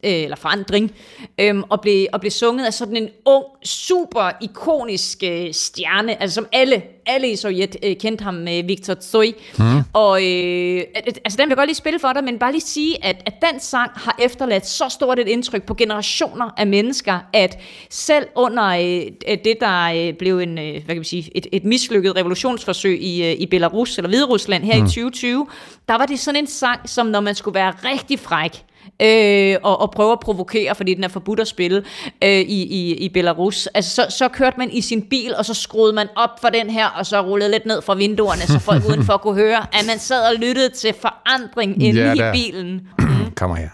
[0.04, 0.92] øh, eller forandring,
[1.38, 6.34] øhm, og, blev, og blev sunget af sådan en ung, super ikonisk øh, stjerne, altså
[6.34, 9.34] som alle, alle i Sovjet øh, kendte ham, øh, Viktor Tsoi.
[9.58, 9.64] Mm.
[9.92, 13.04] Og øh, altså den vil jeg godt lige spille for dig, men bare lige sige,
[13.04, 17.58] at, at den sang har efterladt så stort et indtryk på generationer af mennesker, at
[17.90, 21.64] selv under øh, det, der øh, blev en, øh, hvad kan man sige, et, et
[21.64, 24.84] mislykket revolutionsforsøg i, øh, i Belarus eller Hviderusland her mm.
[24.84, 25.46] i 2020,
[25.88, 28.64] der var det sådan en sang, som når man skulle være rigtig fræk,
[29.02, 31.82] øh, og, og prøve at provokere, fordi den er forbudt at spille
[32.24, 33.66] øh, i, i, i Belarus.
[33.66, 36.70] Altså, så, så kørte man i sin bil, og så skruede man op for den
[36.70, 39.98] her, og så rullede lidt ned fra vinduerne, så folk udenfor kunne høre, at man
[39.98, 42.80] sad og lyttede til forandring inde Ja, i bilen.
[43.36, 43.68] Kommer her.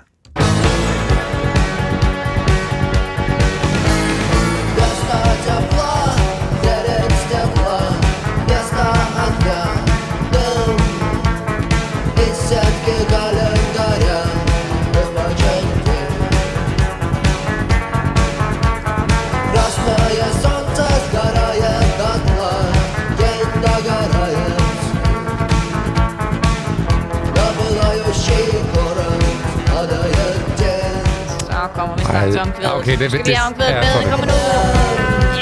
[32.96, 34.02] Okay, det- Skal vi det- have omkvædet med?
[34.02, 34.11] det.
[34.12, 34.37] Kom nu.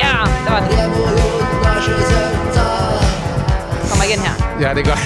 [0.03, 0.71] Ja, der var det.
[3.91, 4.35] Kommer igen her.
[4.61, 5.05] Ja, det er godt.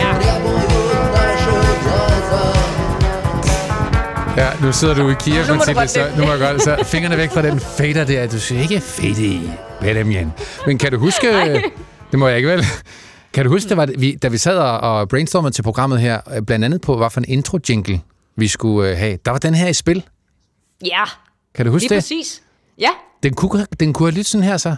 [0.00, 0.10] Ja.
[4.36, 6.12] Ja, nu sidder du i Kiev, Nu Mathilde, så det.
[6.18, 8.26] nu må jeg godt, så fingrene væk fra den fader der.
[8.26, 9.50] Du skal ikke fade i.
[9.82, 10.32] Igen?
[10.66, 11.28] Men kan du huske...
[12.10, 12.64] Det må jeg ikke vel.
[13.34, 16.20] Kan du huske, det var, vi, da vi sad og og brainstormede til programmet her,
[16.36, 18.00] øh, blandt andet på, hvad for en intro-jingle
[18.36, 19.18] vi skulle øh, have.
[19.24, 20.04] Der var den her i spil.
[20.86, 21.04] Ja,
[21.54, 22.02] Kan du huske lige det?
[22.02, 22.42] præcis.
[22.78, 22.90] Ja,
[23.22, 24.76] Den kunne, den kunne have lyttet sådan her, så.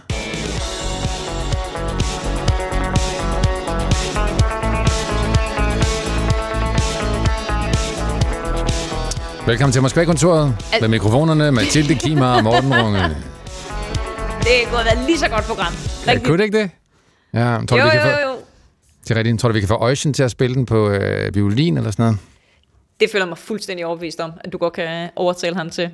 [9.47, 12.99] Velkommen til Moskva-kontoret Al- med mikrofonerne Mathilde Kimer og Morten Runge.
[12.99, 13.15] det
[14.69, 15.73] kunne have været lige så godt program.
[16.05, 16.27] Ja, Rigtig.
[16.27, 16.69] kunne det ikke det?
[17.33, 17.39] Ja,
[17.69, 18.35] tror du, jo, vi kan jo, få, jo.
[19.03, 19.39] Det er rigtigt.
[19.39, 22.03] Tror du, vi kan få Øjsen til at spille den på øh, violin eller sådan
[22.03, 22.19] noget?
[22.99, 25.83] Det føler mig fuldstændig overbevist om, at du godt kan overtale ham til.
[25.83, 25.91] Ej,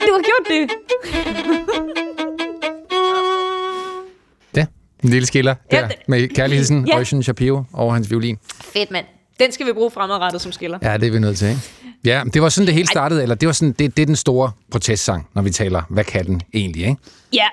[0.00, 0.70] du har gjort det.
[4.56, 4.66] Ja,
[5.04, 6.96] en lille skiller Ja, der det- med kærligheden Ja.
[6.96, 8.38] Øjsen Shapiro over hans violin.
[8.60, 9.06] Fedt, mand.
[9.40, 10.78] Den skal vi bruge fremadrettet som skiller.
[10.82, 11.60] Ja, det er vi nødt til, ikke?
[12.04, 14.16] Ja, det var sådan, det hele startede, eller det var sådan, det, det er den
[14.16, 16.96] store protestsang, når vi taler, hvad kan den egentlig, ikke?
[17.32, 17.46] Ja,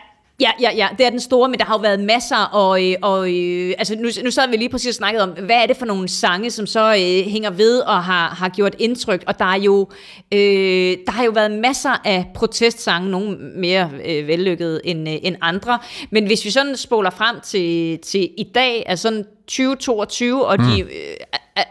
[0.44, 2.96] ja, ja, ja, det er den store, men der har jo været masser, og, øh,
[3.02, 5.78] og øh, altså nu, nu sad vi lige præcis og snakket om, hvad er det
[5.78, 9.46] for nogle sange, som så øh, hænger ved og har, har gjort indtryk, og der
[9.46, 9.90] er jo,
[10.32, 15.36] øh, der har jo været masser af protestsange, nogle mere øh, vellykkede end, øh, end
[15.42, 15.80] andre,
[16.12, 20.82] men hvis vi sådan spoler frem til, til i dag, altså sådan 2022, og de
[20.82, 20.88] øh,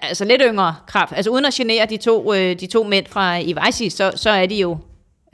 [0.03, 3.37] altså lidt yngre kraft, altså uden at genere de to, øh, de to mænd fra
[3.39, 4.79] Ivaisi, så, så er de jo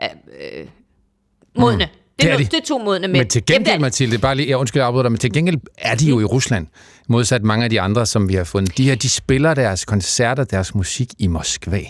[0.03, 0.09] øh,
[0.41, 0.67] øh,
[1.55, 1.89] modne.
[2.19, 2.45] Det, Det er de.
[2.45, 3.13] det er to modne mænd.
[3.23, 5.57] Men til Jamen, det gengæld, Mathilde, bare lige, jeg undskyld, jeg dig, men til gengæld
[5.79, 6.67] er de jo i Rusland,
[7.09, 8.79] modsat mange af de andre, som vi har fundet.
[8.79, 11.81] De her, de spiller deres koncerter, deres musik i Moskva.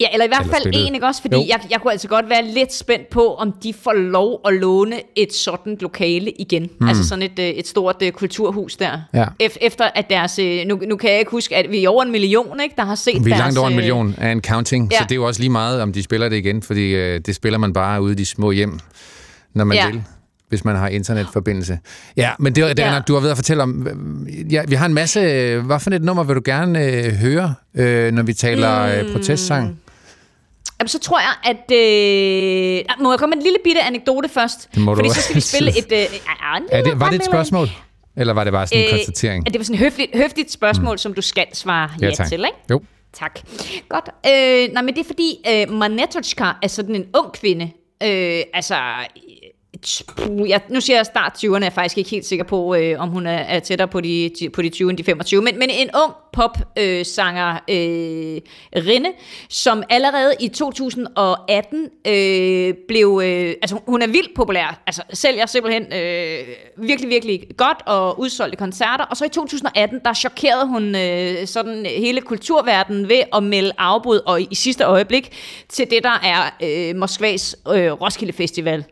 [0.00, 0.86] Ja, eller i hvert Eller fald spillet.
[0.88, 1.20] en, ikke også?
[1.20, 1.44] Fordi Jo.
[1.48, 4.96] jeg, jeg kunne altså godt være lidt spændt på, om de får lov at låne
[5.16, 6.70] et sådan lokale igen.
[6.80, 6.88] Mm.
[6.88, 9.00] Altså sådan et, øh, et stort uh, kulturhus der.
[9.14, 9.24] Ja.
[9.42, 10.38] Ef- Efter at deres...
[10.38, 12.74] øh, Nu, nu kan jeg ikke huske, at vi er over en million, ikke?
[12.76, 13.38] Der har set Vi er deres...
[13.38, 14.98] langt over en million af en counting, ja.
[14.98, 17.34] så det er jo også lige meget, om de spiller det igen, fordi øh, det
[17.34, 18.78] spiller man bare ude i de små hjem,
[19.58, 19.90] når man Ja.
[19.90, 20.02] vil
[20.48, 21.78] hvis man har internetforbindelse.
[22.16, 22.94] Ja, men det, det Ja.
[22.94, 23.00] ja.
[23.00, 23.86] du har ved at fortælle om...
[24.50, 25.20] Ja, vi har en masse...
[25.60, 29.12] Hvad for et nummer vil du gerne øh, høre, øh, når vi taler mm.
[29.12, 29.80] protestsang?
[30.80, 31.72] Jamen, så tror jeg, at...
[31.76, 34.68] Øh, må jeg komme med en lille bitte anekdote først?
[34.74, 35.92] Det må du Fordi så skal vi spille et...
[35.92, 36.18] Øh,
[36.70, 37.68] Er det, var det et spørgsmål?
[38.16, 39.46] Eller var det bare sådan en konstatering?
[39.46, 40.98] At det var sådan et høfligt, høfligt spørgsmål, mm.
[40.98, 42.28] som du skal svare Ja, ja tak.
[42.28, 42.58] til, ikke?
[42.70, 42.82] Jo.
[43.12, 43.40] Tak.
[43.88, 44.08] Godt.
[44.26, 47.64] Øh, nej, men det er fordi, øh, Manetochka er sådan en ung kvinde.
[48.02, 48.74] Øh, altså,
[50.16, 53.00] puh, jeg, nu siger jeg start 20'erne, jeg er faktisk ikke helt sikker på, øh,
[53.00, 55.58] om hun er, er tættere på de, de- på de 20 end de 25, men,
[55.58, 58.40] men en ung pop-sanger, øh, sanger, øh,
[58.86, 59.10] Rinde,
[59.48, 65.92] som allerede i 2018 øh, blev, øh, altså hun er vildt populær, altså sælger simpelthen
[65.92, 66.38] øh,
[66.76, 71.86] virkelig, virkelig godt og udsolgte koncerter, og så i 2018, der chokerede hun øh, sådan
[71.86, 75.32] hele kulturverdenen ved at melde afbud, og i, i sidste øjeblik,
[75.68, 78.84] til det, der er øh, Moskvas øh, Roskilde Festival.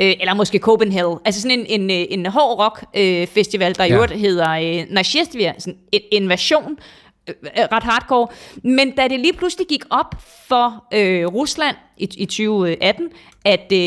[0.00, 1.18] Øh, eller måske Copenhagen.
[1.24, 3.94] Altså sådan en, en, øh, en hård rock øh, festival, der i Ja.
[3.94, 6.76] øvrigt hedder øh, Nasjestvia, sådan en invasion,
[7.28, 8.28] øh, øh, ret hardcore.
[8.62, 10.14] Men da det lige pludselig gik op
[10.48, 13.08] for øh, Rusland i, i 2018,
[13.44, 13.78] at øh,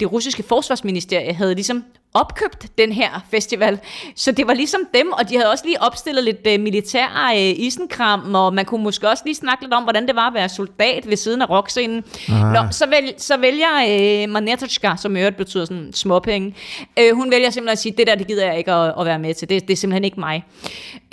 [0.00, 3.78] det russiske forsvarsministerie havde ligesom opkøbt den her festival.
[4.16, 7.60] Så det var ligesom dem, og de havde også lige opstillet lidt øh, militær øh,
[7.60, 10.48] isenkram, og man kunne måske også lige snakke lidt om, hvordan det var at være
[10.48, 12.04] soldat ved siden af rockscenen.
[12.28, 16.54] Nå, så, vælg, så vælger øh, Manetochka, som i øvrigt betyder sådan småpenge,
[16.98, 19.18] øh, hun vælger simpelthen at sige, det der, det gider jeg ikke at, at være
[19.18, 19.48] med til.
[19.48, 20.44] Det, det er simpelthen ikke mig.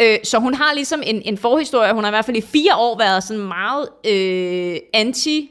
[0.01, 1.93] Øh, så hun har ligesom en, en forhistorie.
[1.93, 5.49] Hun har i hvert fald i fire år været sådan meget øh, anti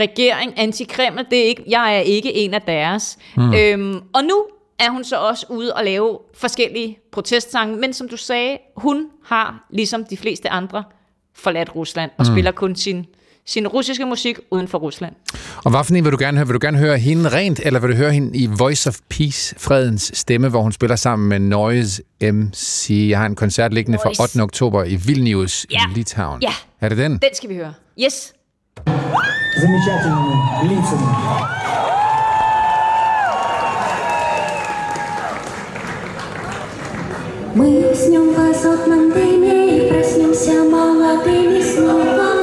[0.00, 3.18] regering, anti-Kreml, det er ikke, jeg er ikke en af deres.
[3.36, 3.54] Mm.
[3.54, 4.46] Øhm, og nu
[4.79, 9.65] er hun så også ude og lave forskellige protestsange, men som du sagde, hun har,
[9.69, 10.83] ligesom de fleste andre,
[11.35, 12.33] forladt Rusland og mm.
[12.33, 13.05] spiller kun sin,
[13.45, 15.15] sin russiske musik uden for Rusland.
[15.65, 16.47] Og hvad for en vil du gerne høre?
[16.47, 19.55] Vil du gerne høre hende rent, eller vil du høre hende i Voice of Peace,
[19.59, 23.07] fredens stemme, hvor hun spiller sammen med Noise MC?
[23.09, 24.21] Jeg har en koncert liggende fra Noise.
[24.21, 24.41] 8.
[24.41, 25.79] oktober i Vilnius Ja.
[25.91, 26.41] i Litauen.
[26.41, 26.53] Ja.
[26.81, 27.11] Er det den?
[27.11, 27.73] Den skal vi høre.
[28.03, 28.33] Yes.
[29.61, 30.33] замечательными
[30.69, 31.84] лицами.
[37.56, 42.35] Мы уснем в азотном дыме и проснемся молодыми снова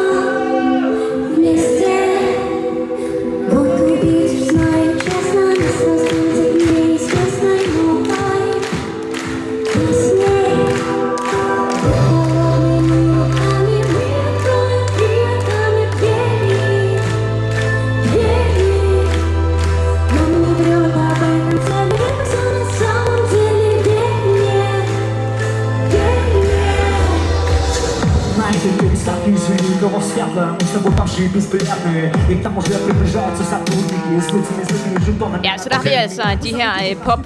[28.42, 32.72] Знаете, перестань извини, кого светло Мы с тобой там же бесприятные И к тому же
[32.86, 36.96] приближаются сотрудники С лицами злыми жетонами Ja, så der har vi altså de her øh,
[36.96, 37.20] pop,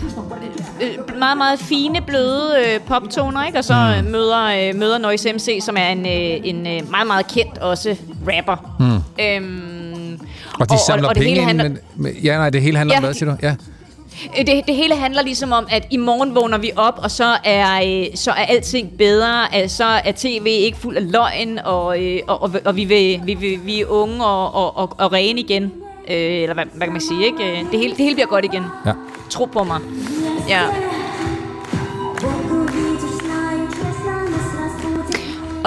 [0.82, 3.58] øh, meget, meget fine, bløde øh, poptoner, ikke?
[3.58, 4.10] Og så mm.
[4.10, 7.96] møder, øh, møder Noise MC, som er en, øh, en øh, meget, meget kendt også
[8.26, 8.56] rapper.
[8.80, 9.24] Mm.
[9.24, 10.20] Øhm,
[10.60, 12.62] Og de og- samler og det penge hele ind, handler- men, men, ja, nej, det
[12.62, 13.06] hele handler om Ja.
[13.06, 13.36] hvad, siger du?
[13.42, 13.54] Ja.
[14.39, 17.37] Øh, Det, det hele handler ligesom om, at i morgen vågner vi op, og så
[17.43, 22.19] er, øh, så er alting bedre, så er tv ikke fuld af løgn, og, øh,
[22.27, 25.39] og, og, og vi, vil, vi, vil, vi er unge og, og, og, og rene
[25.39, 25.63] igen.
[26.09, 27.59] Øh, eller hvad, hvad kan man sige, ikke?
[27.59, 28.63] Øh, Det hele, det hele bliver godt igen.
[28.85, 28.91] Ja.
[29.29, 29.79] Tro på mig.
[30.49, 30.61] Ja.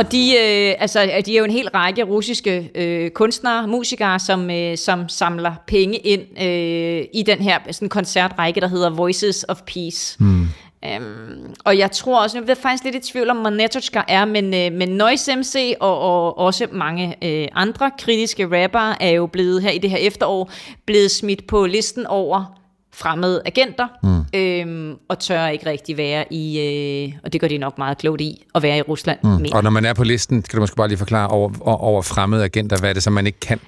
[0.01, 4.51] Og de, øh, altså, de er jo en hel række russiske øh, kunstnere, musikere, som,
[4.51, 9.63] øh, som samler penge ind øh, i den her sådan koncertrække, der hedder Voices of
[9.67, 10.17] Peace.
[10.21, 10.47] Mm.
[10.85, 14.25] Øhm, og jeg tror også, jeg ved faktisk lidt i tvivl om, hvor Netochka er,
[14.25, 19.27] men, øh, men Noise MC og, og også mange øh, andre kritiske rappere er jo
[19.27, 20.51] blevet her i det her efterår,
[20.87, 22.60] blevet smidt på listen over
[22.93, 24.39] fremmede agenter, mm.
[24.39, 28.21] øhm, og tør ikke rigtig være i, øh, og det gør de nok meget klogt
[28.21, 29.31] i, at være i Rusland mm.
[29.31, 29.53] mere.
[29.53, 31.51] Og når man er på listen, kan du måske bare lige forklare over,
[31.83, 33.61] over fremmede agenter, hvad er det, som man ikke kan?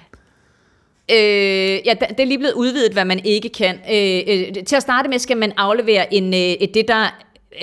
[1.11, 1.17] Øh,
[1.85, 3.75] ja, det er lige blevet udvidet, hvad man ikke kan.
[3.75, 7.05] Øh, øh, til at starte med skal man aflevere en, øh, et, det, der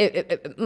[0.01, 0.09] øh,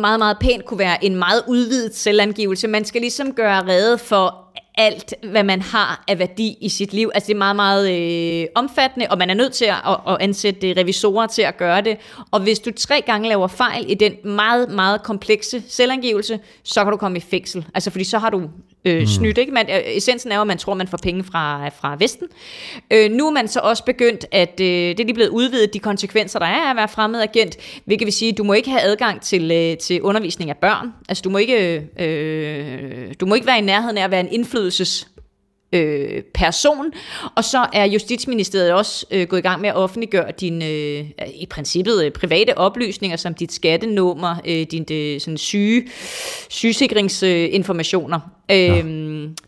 [0.00, 2.68] meget, meget pænt kunne være en meget udvidet selvangivelse.
[2.68, 4.43] Man skal ligesom gøre rede for
[4.78, 7.10] alt, hvad man har af værdi i sit liv.
[7.14, 10.16] Altså det er meget, meget øh, omfattende, og man er nødt til at, at, at
[10.20, 11.96] ansætte øh, revisorer til at gøre det.
[12.30, 16.90] Og hvis du tre gange laver fejl i den meget, meget komplekse selvangivelse, så kan
[16.90, 17.66] du komme i fængsel.
[17.74, 18.42] Altså fordi så har du
[18.84, 19.06] øh, mm.
[19.06, 19.38] snydt.
[19.38, 19.52] Ikke?
[19.52, 22.26] Man, øh, essensen er jo, at man tror, man får penge fra, fra Vesten.
[22.90, 25.78] Øh, nu er man så også begyndt, at øh, det er lige blevet udvidet, de
[25.78, 28.70] konsekvenser, der er af at være fremmed agent, hvilket vil sige, at du må ikke
[28.70, 30.88] have adgang til, øh, til undervisning af børn.
[31.08, 34.32] Altså du må ikke, øh, du må ikke være i nærheden af at være en
[34.32, 35.08] indflydelses
[35.74, 36.92] øh, person,
[37.36, 41.46] og så er Justitsministeriet også øh, gået i gang med at offentliggøre dine, øh, i
[41.50, 45.88] princippet, øh, private oplysninger, som dit skattenummer, øh, dine øh, sådan syge,
[46.48, 48.20] sygesikringsinformationer.
[48.50, 48.84] Øh,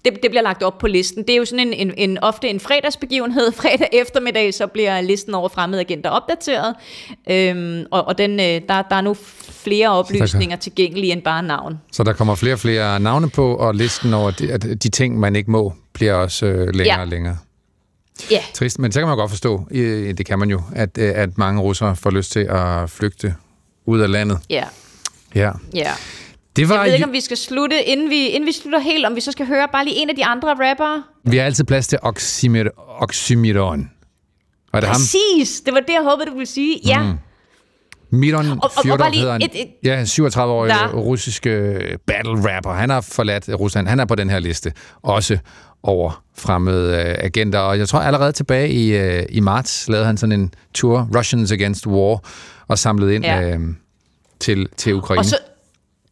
[0.05, 1.23] det, det bliver lagt op på listen.
[1.23, 3.53] Det er jo sådan en, en, en ofte en fredagsbegivenhed.
[3.63, 6.75] Fredag eftermiddag, så bliver listen over fremmede agenter opdateret,
[7.31, 9.17] øh, og, og den, øh, der, der er nu
[9.67, 11.81] flere oplysninger tilgængelige end bare navn.
[11.93, 15.37] Så der kommer flere og flere navne på, og listen over de, de ting, man
[15.37, 17.01] ikke må, bliver også øh, længere Ja.
[17.01, 17.39] og længere.
[18.31, 18.41] Ja.
[18.55, 21.39] Trist, men så kan man godt forstå, øh, det kan man jo, at, øh, at
[21.39, 23.35] mange russere får lyst til at flygte
[23.87, 24.39] ud af landet.
[24.51, 24.65] Ja,
[25.35, 25.51] Ja.
[25.75, 25.91] ja.
[26.57, 29.07] Det var, Jeg ved ikke, om vi skal slutte, inden vi, inden vi slutter helt,
[29.07, 31.03] om vi så skal høre bare lige en af de andre rappere.
[31.25, 33.91] vi har altid plads til oxymir- oxymiron.
[34.73, 34.95] Var det ham?
[34.95, 36.81] Præcis, det var det, jeg håbede, du ville sige.
[36.87, 37.13] Ja, Mm.
[38.17, 39.43] Miron og Fjodor bare lige hedder han.
[39.43, 40.89] et- et- Ja, 37-årig Der.
[40.95, 42.73] russisk øh, battle rapper.
[42.73, 43.89] Han har forladt Rusland.
[43.89, 44.73] Han er på den her liste.
[45.03, 45.39] Også
[45.83, 47.59] over fremmede øh, agenter.
[47.59, 51.53] Og jeg tror allerede tilbage i, øh, i marts lavede han sådan en tour, Russians
[51.53, 52.21] Against War,
[52.69, 53.43] og samlede ind Ja.
[53.51, 53.61] øh,
[54.41, 55.19] til, til Ukraine.
[55.21, 55.37] og så,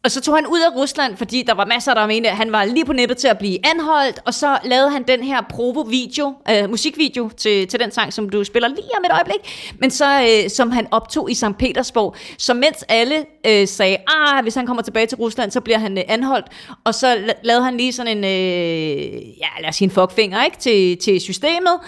[0.05, 2.51] og så tog han ud af Rusland, fordi der var masser, der mente, at han
[2.51, 6.33] var lige på nippet til at blive anholdt, og så lavede han den her provo-video,
[6.49, 10.21] øh, musikvideo til, til den sang, som du spiller lige om et øjeblik, men så
[10.21, 11.45] øh, som han optog i St.
[11.59, 12.15] Petersborg.
[12.37, 15.97] Så mens alle øh, sagde, ah, hvis han kommer tilbage til Rusland, så bliver han
[15.97, 16.45] øh, anholdt,
[16.83, 20.43] og så la- lavede han lige sådan en, øh, ja, lad os sige en fuckfinger,
[20.43, 21.79] ikke, til, til systemet,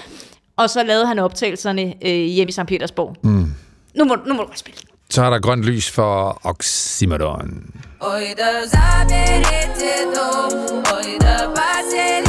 [0.58, 2.66] og så lavede han optagelserne øh, hjemme i St.
[2.68, 3.16] Petersborg.
[3.24, 3.54] Mm.
[3.96, 4.80] Nu må, nu må du bare spille.
[5.10, 7.64] Så er der grønt lys for Oxymoron.
[8.00, 12.27] Ой, да заберите дом, ой, да поселитесь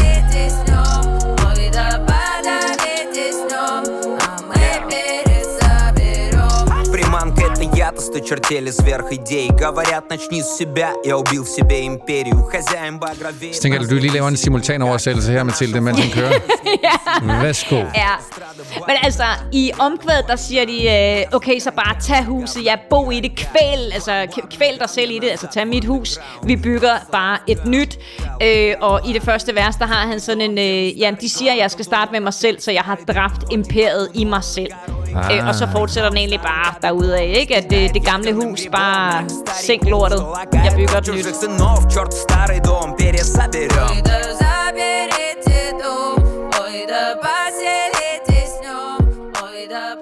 [8.07, 12.43] это я-то сто чертели сверх идей Говорят, начни с себя, я убил в себе империю
[12.43, 15.99] Хозяин багровей Så tænker jeg, at du lige laver en simultan oversættelse her, Mathilde, mens
[15.99, 16.33] han kører.
[17.41, 17.75] Værsgo.
[17.75, 18.15] Ja,
[18.87, 23.11] men altså, i omkvædet, der siger de, øh, okay, så bare tag huset, ja, bo
[23.11, 26.55] i det, kvæl, altså k- kvæl dig selv i det, altså tag mit hus, vi
[26.55, 27.99] bygger bare et nyt.
[28.43, 31.51] Øh, og i det første vers, der har han sådan en, øh, ja, de siger,
[31.51, 34.71] at jeg skal starte med mig selv, så jeg har dræbt imperiet i mig selv.
[35.15, 35.37] Ah.
[35.37, 37.55] Øh, og så fortsætter den egentlig bare derudad, ikke?
[37.55, 39.24] At det, det gamle hus, bare
[39.62, 40.24] sænk lortet.
[40.52, 41.26] Jeg bygger et nyt.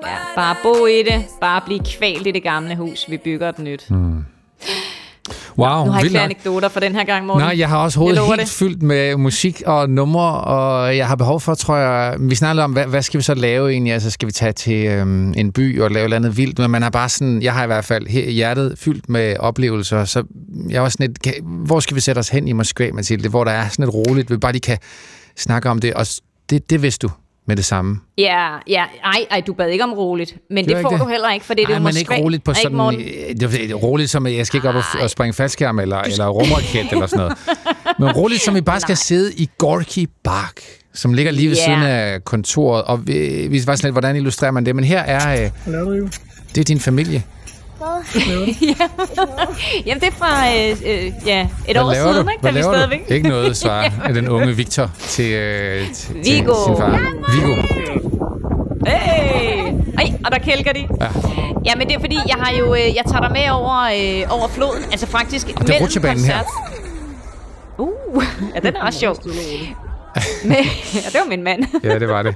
[0.06, 1.24] Ja, bare bo i det.
[1.40, 3.10] Bare blive kvalt i det gamle hus.
[3.10, 3.90] Vi bygger et nyt.
[3.90, 4.24] Mm.
[5.58, 6.30] Wow, Nu har jeg ikke vildt flere nok.
[6.30, 7.42] anekdoter for den her gang, Morten.
[7.42, 8.48] Nej, jeg har også hovedet helt det.
[8.48, 12.72] fyldt med musik og numre, og jeg har behov for, tror jeg, vi snakker om,
[12.72, 13.92] hvad, hvad skal vi så lave egentlig?
[13.92, 16.58] Altså, skal vi tage til øhm, en by og lave et eller andet vildt?
[16.58, 20.22] Men man er bare sådan, jeg har i hvert fald hjertet fyldt med oplevelser, så
[20.68, 23.52] jeg var sådan lidt, hvor skal vi sætte os hen i Moskva, Mathilde, hvor der
[23.52, 24.78] er sådan et roligt, vi bare lige kan
[25.36, 26.06] snakke om det, og
[26.50, 27.12] det, det vidste du
[27.46, 28.00] med det samme.
[28.18, 30.34] Ja, ja, ej, ej, du bad ikke om roligt.
[30.50, 32.00] Men det, det får ikke du heller ikke, for det er Ej, jo men Moskva.
[32.14, 32.98] ikke roligt på Ikke, sådan...
[33.40, 36.92] Det er roligt som, jeg skal ikke op og, og springe faldskærm eller, eller rumraket
[36.92, 37.38] eller sådan noget.
[37.98, 40.60] Men roligt som vi bare skal sidde i Gorky Park,
[40.94, 41.64] som ligger lige ved Ja.
[41.64, 42.82] siden af kontoret.
[42.84, 44.76] Og vi, vi var sådan lidt, hvordan illustrerer man det?
[44.76, 45.44] Men her er...
[45.44, 46.08] Øh, du
[46.54, 47.22] det er din familie.
[47.80, 48.88] Ja.
[49.86, 52.30] Jamen, det er fra øh, øh, ja, et Hvad år siden, du?
[52.30, 52.42] ikke?
[52.42, 53.00] Da vi stadigvæk...
[53.08, 56.54] Ikke noget, svarer den unge Victor til, øh, til, til Viggo.
[56.66, 57.00] sin far.
[57.34, 57.62] Viggo.
[58.86, 59.72] Hey!
[59.98, 60.88] Ej, og der kælker de.
[61.00, 61.08] Ja.
[61.66, 64.38] Ja, men det er fordi, jeg har jo, øh, jeg tager dig med over, øh,
[64.38, 64.82] over floden.
[64.92, 66.38] Altså faktisk det er rutsjebanen her.
[67.78, 68.24] Uh,
[68.54, 69.16] ja, den er også sjov.
[70.44, 70.56] Men,
[70.94, 71.64] ja, det var min mand.
[71.84, 72.34] Ja, det var det.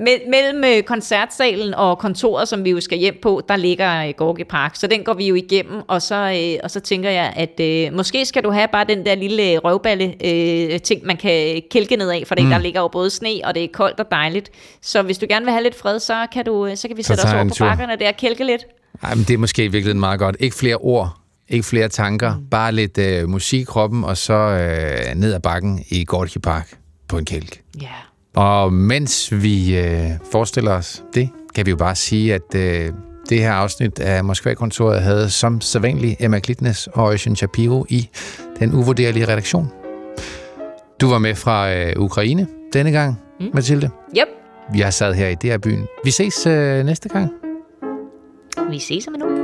[0.00, 4.14] Me- mellem øh, koncertsalen og kontoret, som vi jo skal hjem på, der ligger øh,
[4.16, 4.76] Gorki Park.
[4.76, 6.14] Så den går vi jo igennem, og så,
[6.54, 9.58] øh, og så tænker jeg, at øh, måske skal du have bare den der lille
[9.58, 12.50] røvballe øh, ting, man kan kælke ned af, for Mm.
[12.50, 14.50] der ligger jo både sne, og det er koldt og dejligt.
[14.82, 17.06] Så hvis du gerne vil have lidt fred, så kan, du, så kan vi Så
[17.06, 18.62] sætte os over på bakkerne der og kælke lidt.
[19.02, 20.36] Ej, men det er måske i virkeligheden meget godt.
[20.40, 21.16] Ikke flere ord,
[21.48, 22.46] ikke flere tanker, mm.
[22.50, 26.78] bare lidt øh, musik i kroppen, og så øh, ned ad bakken i Gorky Park
[27.08, 27.60] på en kælk.
[27.82, 27.88] Ja.
[28.34, 32.92] Og mens vi øh, forestiller os det, kan vi jo bare sige, at øh,
[33.28, 38.08] det her afsnit af Moskva-kontoret havde som sædvanligt Emma Klitnes og Øjsen Shapiro i
[38.58, 39.72] den uvurderlige redaktion.
[41.00, 43.46] Du var med fra øh, Ukraine denne gang, mm.
[43.54, 43.90] Mathilde.
[44.18, 44.28] Yep.
[44.76, 45.86] Jeg sad her i DR-byen.
[46.04, 47.30] Vi ses øh, næste gang.
[48.70, 49.43] Vi ses om en uge.